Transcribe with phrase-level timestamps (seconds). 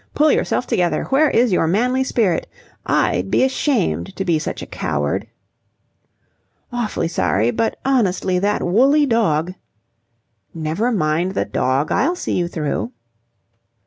[0.15, 1.03] "Pull yourself together.
[1.11, 2.47] Where is your manly spirit?
[2.87, 5.27] I'd be ashamed to be such a coward."
[6.73, 9.53] "Awfully sorry, but, honestly, that woolly dog..."
[10.55, 11.91] "Never mind the dog.
[11.91, 12.93] I'll see you through."